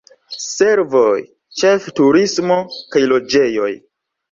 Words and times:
Servoj, 0.43 1.19
ĉefe 1.61 1.95
turismo, 2.01 2.59
kaj 2.97 3.05
loĝejoj. 3.15 3.71